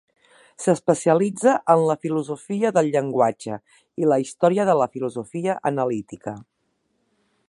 [0.63, 3.59] S'especialitza en la filosofia del llenguatge
[4.05, 6.35] i la història de la filosofia analítica.